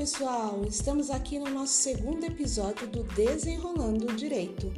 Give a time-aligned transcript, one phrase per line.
[0.00, 0.64] pessoal!
[0.66, 4.72] Estamos aqui no nosso segundo episódio do Desenrolando o Direito.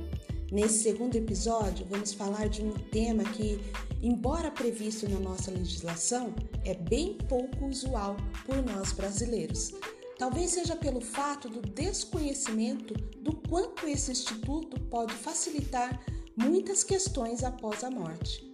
[0.51, 3.61] Nesse segundo episódio, vamos falar de um tema que,
[4.03, 6.35] embora previsto na nossa legislação,
[6.65, 9.73] é bem pouco usual por nós brasileiros.
[10.19, 16.05] Talvez seja pelo fato do desconhecimento do quanto esse instituto pode facilitar
[16.37, 18.51] muitas questões após a morte.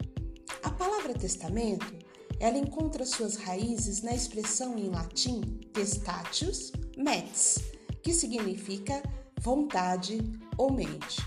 [0.62, 1.97] A palavra testamento
[2.40, 5.40] ela encontra suas raízes na expressão em latim
[5.72, 7.58] testatius metis,
[8.02, 9.02] que significa
[9.40, 10.18] vontade
[10.56, 11.20] ou mente.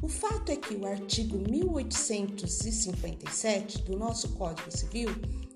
[0.00, 5.10] O fato é que o artigo 1857 do nosso Código Civil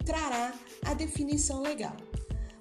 [0.04, 0.52] trará
[0.84, 1.96] a definição legal.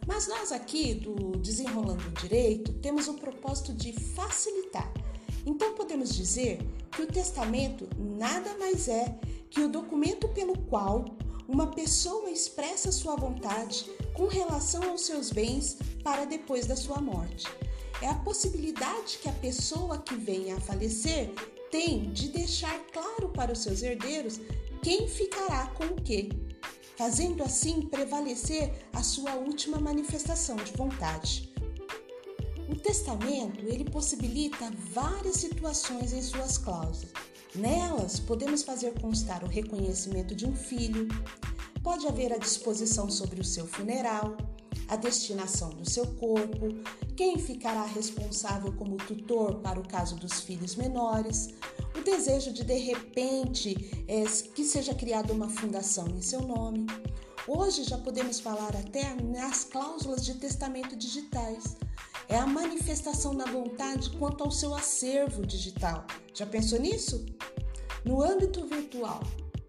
[0.06, 4.94] Mas nós aqui do Desenrolando o Direito temos o propósito de facilitar.
[5.46, 6.60] Então podemos dizer
[6.92, 9.18] que o testamento nada mais é
[9.50, 11.06] que o documento pelo qual
[11.52, 17.46] uma pessoa expressa sua vontade com relação aos seus bens para depois da sua morte.
[18.02, 21.30] É a possibilidade que a pessoa que venha a falecer
[21.70, 24.40] tem de deixar claro para os seus herdeiros
[24.82, 26.30] quem ficará com o que,
[26.98, 31.54] fazendo assim prevalecer a sua última manifestação de vontade.
[32.70, 37.12] O testamento, ele possibilita várias situações em suas cláusulas.
[37.56, 41.10] Nelas, podemos fazer constar o reconhecimento de um filho,
[41.84, 44.38] pode haver a disposição sobre o seu funeral,
[44.88, 46.70] a destinação do seu corpo,
[47.16, 51.50] quem ficará responsável como tutor para o caso dos filhos menores,
[51.94, 54.24] o desejo de de repente é,
[54.56, 56.86] que seja criada uma fundação em seu nome.
[57.46, 61.76] Hoje já podemos falar até nas cláusulas de testamento digitais
[62.32, 66.06] é a manifestação da vontade quanto ao seu acervo digital.
[66.34, 67.26] Já pensou nisso?
[68.04, 69.22] No âmbito virtual,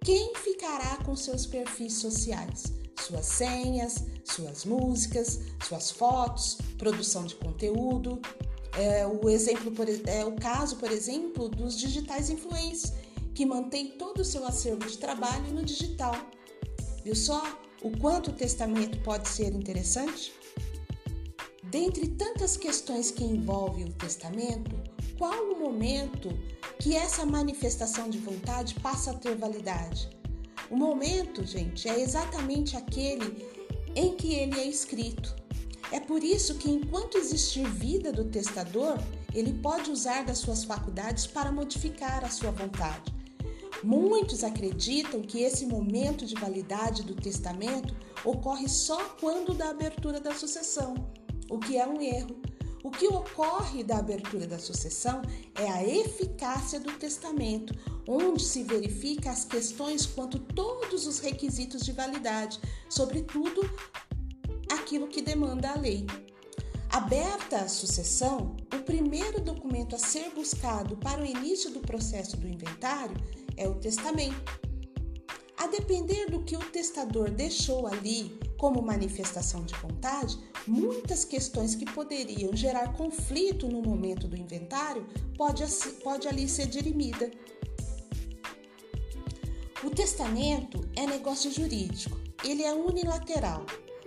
[0.04, 2.72] quem ficará com seus perfis sociais?
[2.98, 8.20] Suas senhas, suas músicas, suas fotos, produção de conteúdo.
[8.78, 12.92] É o exemplo por, é o caso, por exemplo, dos digitais influencers,
[13.34, 16.14] que mantém todo o seu acervo de trabalho no digital.
[17.04, 17.42] Viu só
[17.82, 20.32] o quanto o testamento pode ser interessante?
[21.64, 24.70] Dentre tantas questões que envolvem o testamento,
[25.22, 26.36] qual o momento
[26.80, 30.10] que essa manifestação de vontade passa a ter validade?
[30.68, 33.46] O momento, gente, é exatamente aquele
[33.94, 35.32] em que ele é escrito.
[35.92, 38.98] É por isso que, enquanto existir vida do testador,
[39.32, 43.14] ele pode usar das suas faculdades para modificar a sua vontade.
[43.84, 47.94] Muitos acreditam que esse momento de validade do testamento
[48.24, 50.94] ocorre só quando da abertura da sucessão
[51.48, 52.42] o que é um erro.
[52.82, 55.22] O que ocorre da abertura da sucessão
[55.54, 57.72] é a eficácia do testamento,
[58.08, 63.60] onde se verifica as questões quanto todos os requisitos de validade, sobretudo
[64.72, 66.06] aquilo que demanda a lei.
[66.90, 72.48] Aberta a sucessão, o primeiro documento a ser buscado para o início do processo do
[72.48, 73.16] inventário
[73.56, 74.71] é o testamento.
[75.72, 82.54] Depender do que o testador deixou ali como manifestação de vontade, muitas questões que poderiam
[82.54, 85.64] gerar conflito no momento do inventário pode,
[86.04, 87.30] pode ali ser dirimida.
[89.82, 93.64] O testamento é negócio jurídico, ele é unilateral,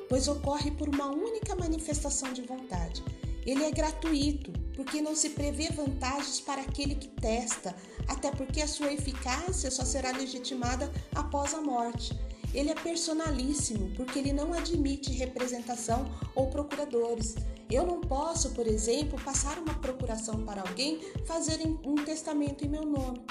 [0.08, 3.04] pois ocorre por uma única manifestação de vontade.
[3.44, 7.76] Ele é gratuito, porque não se prevê vantagens para aquele que testa,
[8.08, 12.18] até porque a sua eficácia só será legitimada após a morte.
[12.54, 17.36] Ele é personalíssimo porque ele não admite representação ou procuradores.
[17.70, 22.86] Eu não posso, por exemplo, passar uma procuração para alguém fazer um testamento em meu
[22.86, 23.22] nome.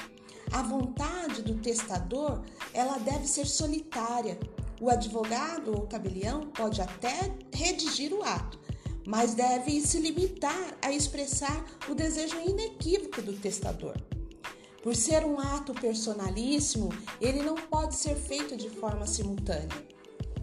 [0.52, 4.38] A vontade do testador, ela deve ser solitária.
[4.80, 8.58] O advogado ou tabelião pode até redigir o ato,
[9.06, 13.96] mas deve se limitar a expressar o desejo inequívoco do testador.
[14.82, 19.68] Por ser um ato personalíssimo, ele não pode ser feito de forma simultânea.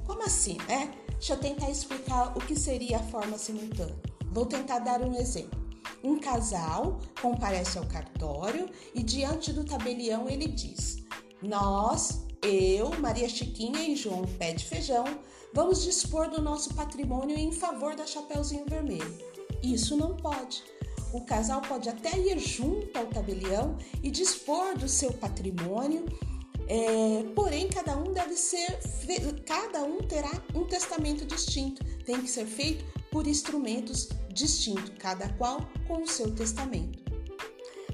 [0.05, 0.91] Como assim, né?
[1.11, 3.95] Deixa eu tentar explicar o que seria a forma simultânea.
[4.31, 5.61] Vou tentar dar um exemplo.
[6.03, 11.03] Um casal comparece ao cartório e diante do tabelião ele diz:
[11.41, 15.05] Nós, eu, Maria Chiquinha e João Pé de Feijão,
[15.53, 19.17] vamos dispor do nosso patrimônio em favor da Chapeuzinho Vermelho.
[19.63, 20.63] Isso não pode
[21.13, 26.05] o casal pode até ir junto ao tabelião e dispor do seu patrimônio,
[26.67, 28.79] é, porém cada um deve ser,
[29.45, 35.67] cada um terá um testamento distinto, tem que ser feito por instrumentos distintos, cada qual
[35.85, 36.99] com o seu testamento.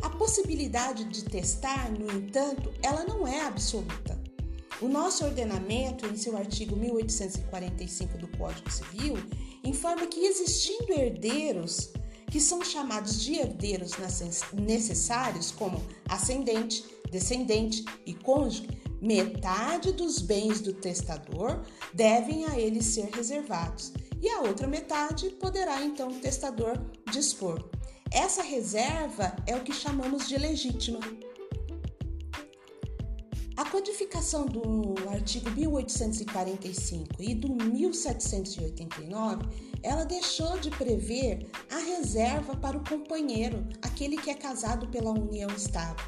[0.03, 4.16] A possibilidade de testar, no entanto, ela não é absoluta.
[4.79, 9.17] O nosso ordenamento, em seu artigo 1845 do Código Civil,
[9.63, 11.91] informa que existindo herdeiros,
[12.29, 13.93] que são chamados de herdeiros
[14.53, 18.67] necessários, como ascendente, descendente e cônjuge,
[19.01, 21.63] metade dos bens do testador
[21.93, 26.77] devem a ele ser reservados e a outra metade poderá então o testador
[27.11, 27.69] dispor.
[28.11, 30.99] Essa reserva é o que chamamos de legítima.
[33.77, 39.43] Codificação do artigo 1845 e do 1789,
[39.83, 45.51] ela deixou de prever a reserva para o companheiro, aquele que é casado pela união
[45.51, 46.03] estável.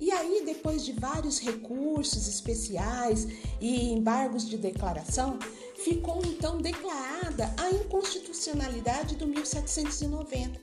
[0.00, 3.28] E aí, depois de vários recursos especiais
[3.60, 5.38] e embargos de declaração,
[5.84, 10.58] ficou então declarada a inconstitucionalidade do 1790,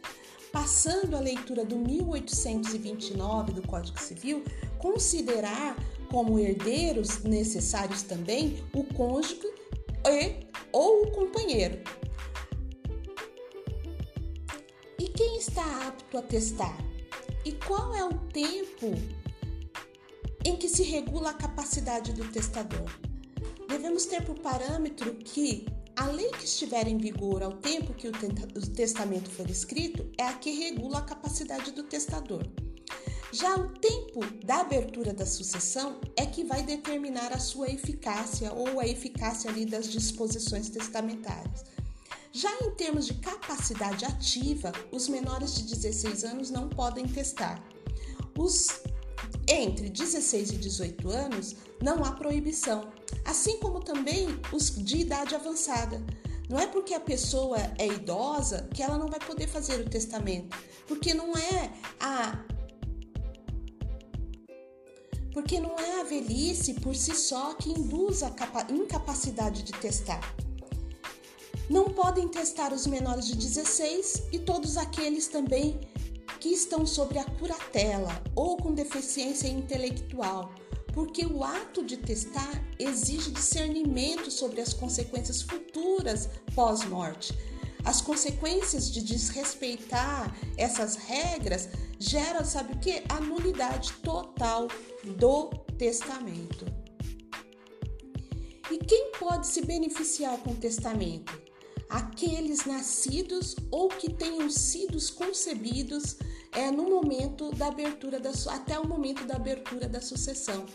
[0.51, 4.43] passando a leitura do 1829 do Código Civil
[4.77, 5.75] considerar
[6.09, 9.39] como herdeiros necessários também o cônjuge
[10.05, 11.79] e, ou o companheiro.
[14.97, 16.77] E quem está apto a testar?
[17.45, 18.91] E qual é o tempo
[20.43, 22.89] em que se regula a capacidade do testador?
[23.67, 25.65] Devemos ter por parâmetro que
[25.99, 28.11] a lei que estiver em vigor ao tempo que o
[28.73, 32.47] testamento for escrito é a que regula a capacidade do testador.
[33.33, 38.79] Já o tempo da abertura da sucessão é que vai determinar a sua eficácia ou
[38.79, 41.65] a eficácia ali das disposições testamentárias.
[42.31, 47.61] Já em termos de capacidade ativa, os menores de 16 anos não podem testar.
[48.37, 48.69] Os
[49.49, 52.89] entre 16 e 18 anos não há proibição,
[53.25, 56.03] assim como também os de idade avançada.
[56.49, 60.57] Não é porque a pessoa é idosa que ela não vai poder fazer o testamento,
[60.87, 62.43] porque não é a
[65.31, 68.33] porque não é a velhice por si só que induz a
[68.69, 70.21] incapacidade de testar.
[71.69, 75.79] Não podem testar os menores de 16 e todos aqueles também
[76.39, 80.51] que estão sobre a curatela ou com deficiência intelectual,
[80.99, 87.33] porque o ato de testar exige discernimento sobre as consequências futuras pós-morte.
[87.85, 93.01] As consequências de desrespeitar essas regras geram, sabe o que?
[93.07, 94.67] A nulidade total
[95.17, 95.47] do
[95.77, 96.65] testamento.
[98.69, 101.31] E quem pode se beneficiar com o testamento?
[101.89, 106.17] Aqueles nascidos ou que tenham sido concebidos
[106.51, 110.65] é, no momento da abertura da até o momento da abertura da sucessão.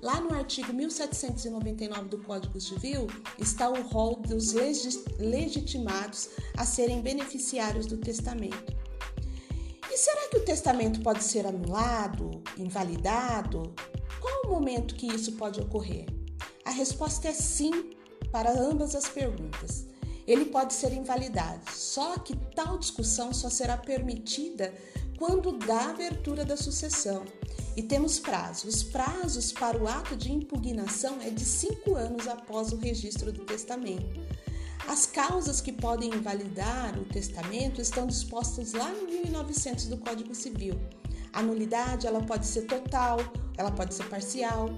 [0.00, 3.06] Lá no artigo 1799 do Código Civil
[3.38, 4.52] está o rol dos
[5.18, 8.76] legitimados a serem beneficiários do testamento.
[9.90, 13.74] E será que o testamento pode ser anulado, invalidado?
[14.20, 16.06] Qual o momento que isso pode ocorrer?
[16.64, 17.90] A resposta é sim
[18.30, 19.91] para ambas as perguntas.
[20.26, 24.72] Ele pode ser invalidado, só que tal discussão só será permitida
[25.18, 27.24] quando da abertura da sucessão.
[27.76, 28.74] E temos prazos.
[28.74, 33.44] Os prazos para o ato de impugnação é de cinco anos após o registro do
[33.44, 34.20] testamento.
[34.86, 40.78] As causas que podem invalidar o testamento estão dispostas lá no 1900 do Código Civil.
[41.32, 43.18] A nulidade ela pode ser total,
[43.56, 44.70] ela pode ser parcial.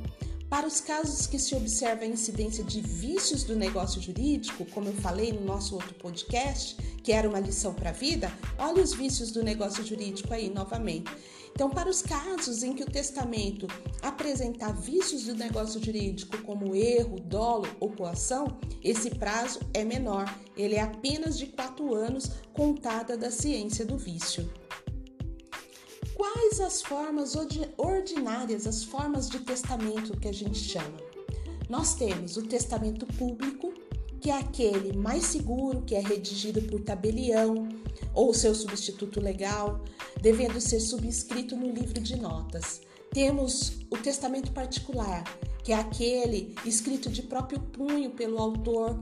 [0.54, 4.92] Para os casos que se observa a incidência de vícios do negócio jurídico, como eu
[4.92, 9.32] falei no nosso outro podcast, que era uma lição para a vida, olha os vícios
[9.32, 11.10] do negócio jurídico aí novamente.
[11.52, 13.66] Então, para os casos em que o testamento
[14.00, 20.76] apresentar vícios do negócio jurídico, como erro, dolo ou coação, esse prazo é menor, ele
[20.76, 24.48] é apenas de quatro anos contada da ciência do vício.
[26.34, 27.36] Quais as formas
[27.78, 30.98] ordinárias, as formas de testamento que a gente chama?
[31.68, 33.72] Nós temos o testamento público,
[34.20, 37.68] que é aquele mais seguro, que é redigido por tabelião
[38.12, 39.80] ou seu substituto legal,
[40.20, 42.80] devendo ser subscrito no livro de notas.
[43.12, 45.22] Temos o testamento particular,
[45.62, 48.98] que é aquele escrito de próprio punho pelo autor,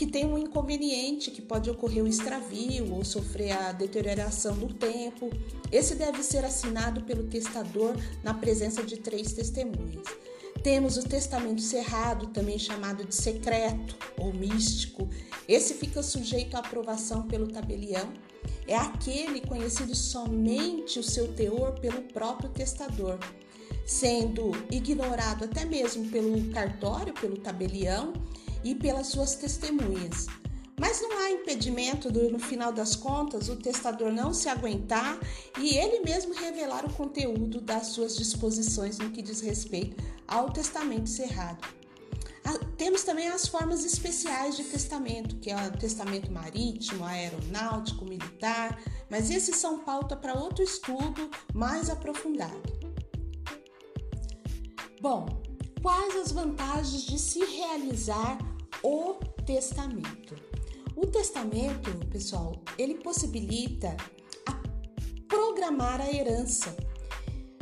[0.00, 5.28] que tem um inconveniente que pode ocorrer o extravio ou sofrer a deterioração do tempo.
[5.70, 10.06] Esse deve ser assinado pelo testador na presença de três testemunhas.
[10.62, 15.06] Temos o testamento cerrado, também chamado de secreto ou místico.
[15.46, 18.10] Esse fica sujeito à aprovação pelo tabelião.
[18.66, 23.18] É aquele conhecido somente o seu teor pelo próprio testador,
[23.90, 28.12] sendo ignorado até mesmo pelo cartório, pelo tabelião
[28.62, 30.28] e pelas suas testemunhas.
[30.78, 35.18] Mas não há impedimento do, no final das contas, o testador não se aguentar
[35.58, 41.08] e ele mesmo revelar o conteúdo das suas disposições no que diz respeito ao testamento
[41.08, 41.66] cerrado.
[42.78, 48.80] temos também as formas especiais de testamento, que é o testamento marítimo, aeronáutico, militar,
[49.10, 52.79] mas esses são pauta para outro estudo mais aprofundado.
[55.00, 55.24] Bom,
[55.80, 58.36] quais as vantagens de se realizar
[58.82, 59.14] o
[59.46, 60.36] testamento?
[60.94, 63.96] O testamento, pessoal, ele possibilita
[65.26, 66.76] programar a herança,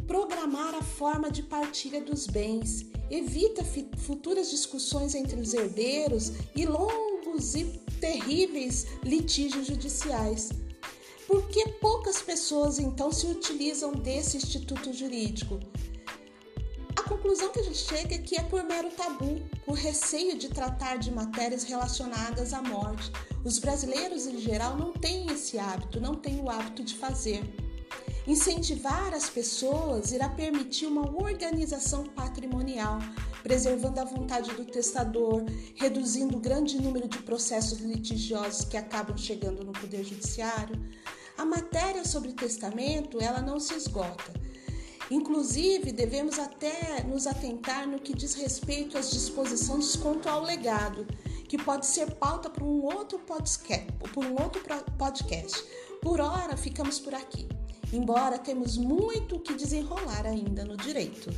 [0.04, 3.62] programar a forma de partilha dos bens, evita
[3.98, 7.66] futuras discussões entre os herdeiros e longos e
[8.00, 10.48] terríveis litígios judiciais.
[11.28, 15.60] Por que poucas pessoas então se utilizam desse instituto jurídico?
[17.28, 20.96] Conclusão que a gente chega é que é por mero tabu, por receio de tratar
[20.96, 23.12] de matérias relacionadas à morte.
[23.44, 27.42] Os brasileiros, em geral, não têm esse hábito, não têm o hábito de fazer.
[28.26, 32.98] Incentivar as pessoas irá permitir uma organização patrimonial,
[33.42, 35.44] preservando a vontade do testador,
[35.74, 40.82] reduzindo o grande número de processos litigiosos que acabam chegando no Poder Judiciário.
[41.36, 44.32] A matéria sobre testamento, ela não se esgota.
[45.10, 51.06] Inclusive, devemos até nos atentar no que diz respeito às disposições quanto ao legado,
[51.48, 53.90] que pode ser pauta para um outro podcast.
[54.12, 54.62] Por um outro
[54.98, 55.64] podcast.
[56.02, 57.48] Por hora, ficamos por aqui
[57.92, 61.30] embora temos muito o que desenrolar ainda no direito.